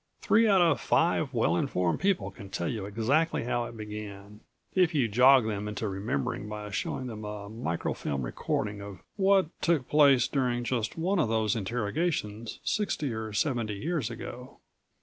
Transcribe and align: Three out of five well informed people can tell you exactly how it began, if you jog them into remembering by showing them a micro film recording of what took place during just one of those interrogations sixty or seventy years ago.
Three 0.19 0.47
out 0.47 0.61
of 0.61 0.81
five 0.81 1.31
well 1.31 1.55
informed 1.55 1.99
people 1.99 2.31
can 2.31 2.49
tell 2.49 2.67
you 2.67 2.87
exactly 2.87 3.43
how 3.43 3.65
it 3.65 3.77
began, 3.77 4.39
if 4.73 4.95
you 4.95 5.07
jog 5.07 5.45
them 5.45 5.67
into 5.67 5.87
remembering 5.87 6.49
by 6.49 6.71
showing 6.71 7.05
them 7.05 7.23
a 7.23 7.49
micro 7.49 7.93
film 7.93 8.23
recording 8.23 8.81
of 8.81 9.03
what 9.15 9.49
took 9.61 9.87
place 9.87 10.27
during 10.27 10.63
just 10.63 10.97
one 10.97 11.19
of 11.19 11.29
those 11.29 11.55
interrogations 11.55 12.59
sixty 12.63 13.13
or 13.13 13.31
seventy 13.31 13.75
years 13.75 14.09
ago. 14.09 14.57